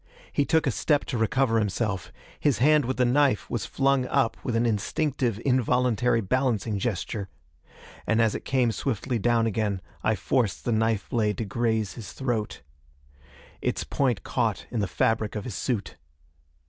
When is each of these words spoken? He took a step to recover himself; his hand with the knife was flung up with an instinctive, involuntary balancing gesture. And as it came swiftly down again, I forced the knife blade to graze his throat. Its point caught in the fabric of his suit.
He 0.33 0.45
took 0.45 0.65
a 0.65 0.71
step 0.71 1.05
to 1.05 1.17
recover 1.19 1.59
himself; 1.59 2.11
his 2.39 2.57
hand 2.57 2.85
with 2.85 2.97
the 2.97 3.05
knife 3.05 3.47
was 3.51 3.67
flung 3.67 4.07
up 4.07 4.35
with 4.43 4.55
an 4.55 4.65
instinctive, 4.65 5.39
involuntary 5.45 6.21
balancing 6.21 6.79
gesture. 6.79 7.29
And 8.07 8.19
as 8.19 8.33
it 8.33 8.43
came 8.43 8.71
swiftly 8.71 9.19
down 9.19 9.45
again, 9.45 9.79
I 10.03 10.15
forced 10.15 10.65
the 10.65 10.71
knife 10.71 11.07
blade 11.07 11.37
to 11.37 11.45
graze 11.45 11.93
his 11.93 12.13
throat. 12.13 12.63
Its 13.61 13.83
point 13.83 14.23
caught 14.23 14.65
in 14.71 14.79
the 14.79 14.87
fabric 14.87 15.35
of 15.35 15.43
his 15.43 15.53
suit. 15.53 15.97